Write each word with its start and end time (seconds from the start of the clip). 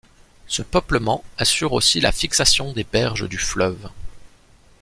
Ce 0.47 0.63
peuplement 0.63 1.23
assure 1.37 1.73
aussi 1.73 2.01
la 2.01 2.11
fixation 2.11 2.73
des 2.73 2.83
berges 2.83 3.29
du 3.29 3.37
fleuve. 3.37 3.87